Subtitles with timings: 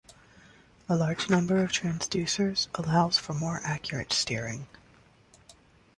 [0.89, 4.65] A large number of transducers allows for more accurate steering.